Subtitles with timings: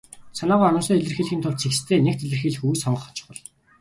[0.37, 3.39] Санаагаа оновчтой илэрхийлэхийн тулд цэгцтэй, нягт илэрхийлэх үгийг сонгох нь чухал.